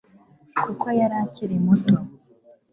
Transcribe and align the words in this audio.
kuko 0.63 0.85
yari 0.99 1.15
akiri 1.23 1.55
muto 1.65 1.95